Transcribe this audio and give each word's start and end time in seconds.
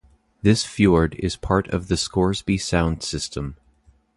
This 0.41 0.63
fjord 0.65 1.13
is 1.19 1.35
part 1.35 1.67
of 1.67 1.87
the 1.87 1.95
Scoresby 1.95 2.57
Sound 2.57 3.03
system. 3.03 3.55